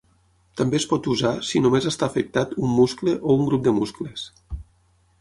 També 0.61 0.79
es 0.81 0.87
pot 0.93 1.09
usar 1.15 1.33
si 1.51 1.61
només 1.67 1.87
està 1.93 2.09
afectat 2.13 2.57
un 2.65 2.75
muscle 2.81 3.17
o 3.29 3.39
un 3.39 3.49
grup 3.51 3.67
de 3.69 3.79
muscles. 3.81 4.29